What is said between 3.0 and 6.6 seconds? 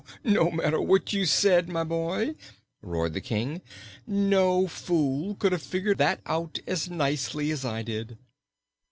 the King. "No fool could have figured that out